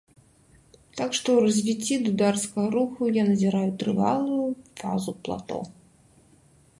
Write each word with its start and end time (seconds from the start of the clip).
Так 0.99 1.09
што 1.17 1.27
ў 1.33 1.39
развіцці 1.47 1.95
дударскага 2.07 2.67
руху 2.77 3.11
я 3.19 3.23
назіраю 3.31 3.69
трывалую 3.83 4.47
фазу 4.81 5.11
плато. 5.29 5.59